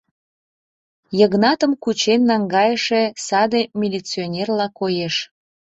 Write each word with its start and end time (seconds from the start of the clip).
Йыгнатым 1.19 1.71
кучен 1.83 2.21
наҥгайыше 2.29 3.01
саде 3.25 3.61
милиционерла 3.79 4.67
коеш. 4.79 5.15